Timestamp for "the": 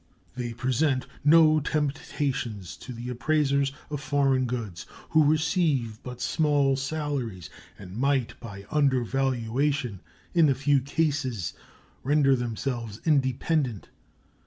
2.91-3.09